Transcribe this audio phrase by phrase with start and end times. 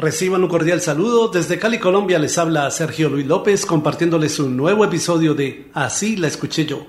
[0.00, 1.28] Reciban un cordial saludo.
[1.28, 6.26] Desde Cali, Colombia, les habla Sergio Luis López compartiéndoles un nuevo episodio de Así la
[6.26, 6.86] escuché yo.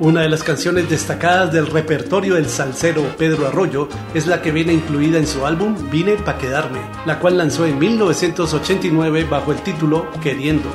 [0.00, 4.72] Una de las canciones destacadas del repertorio del salsero Pedro Arroyo es la que viene
[4.72, 10.10] incluida en su álbum Vine pa' quedarme, la cual lanzó en 1989 bajo el título
[10.20, 10.68] Queriendo.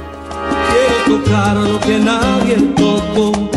[0.69, 3.49] Quiero tocar lo que nadie tocó,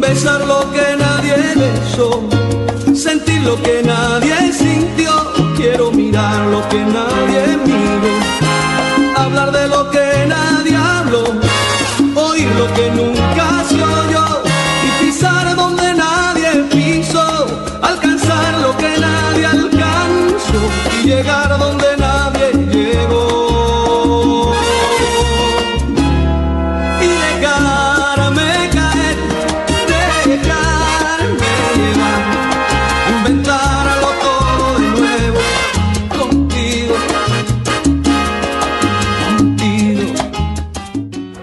[0.00, 2.51] besar lo que nadie besó
[3.40, 5.12] lo que nadie sintió,
[5.56, 8.12] quiero mirar lo que nadie miró,
[9.16, 10.01] hablar de lo que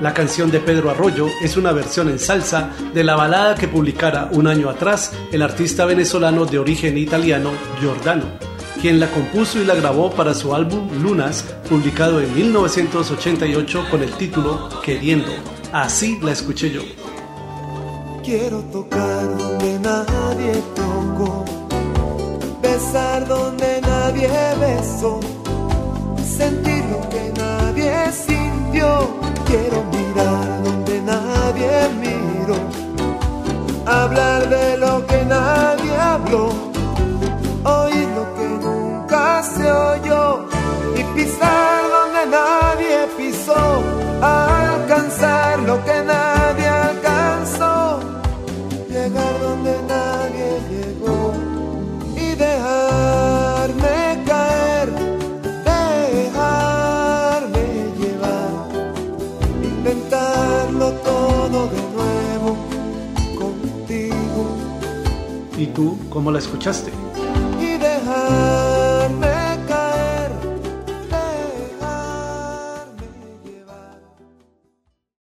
[0.02, 4.30] La canción de Pedro Arroyo es una versión en salsa de la balada que publicara
[4.32, 8.24] un año atrás el artista venezolano de origen italiano Giordano,
[8.82, 14.12] quien la compuso y la grabó para su álbum Lunas, publicado en 1988 con el
[14.14, 15.34] título Queriendo.
[15.74, 16.82] Así la escuché yo.
[18.24, 21.44] Quiero tocar donde nadie tocó,
[22.62, 24.30] besar donde nadie
[24.62, 25.20] besó,
[26.24, 27.49] sentir lo que nadie.
[29.50, 32.56] Quiero mirar donde nadie miró,
[33.84, 36.50] hablar de lo que nadie habló,
[37.64, 40.46] oír lo que nunca se oyó.
[40.96, 43.82] Y pisar donde nadie pisó,
[44.22, 48.02] alcanzar lo que nadie alcanzó.
[48.88, 51.34] Llegar donde nadie llegó.
[52.16, 52.89] Y dejarme
[65.60, 66.90] ¿Y tú cómo la escuchaste?